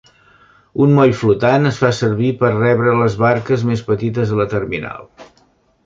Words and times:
Un 0.85 0.95
moll 0.99 1.13
flotant 1.19 1.69
es 1.71 1.77
fa 1.83 1.91
servir 1.99 2.31
per 2.41 2.51
rebre 2.55 2.97
les 3.03 3.21
barques 3.27 3.67
més 3.73 3.87
petites 3.91 4.33
a 4.37 4.41
la 4.45 4.51
terminal. 4.57 5.11